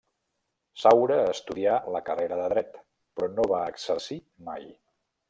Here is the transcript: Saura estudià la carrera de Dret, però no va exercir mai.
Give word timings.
Saura 0.83 1.17
estudià 1.33 1.75
la 1.97 2.01
carrera 2.07 2.39
de 2.39 2.47
Dret, 2.55 2.79
però 3.19 3.29
no 3.41 3.47
va 3.53 3.61
exercir 3.75 4.19
mai. 4.49 4.67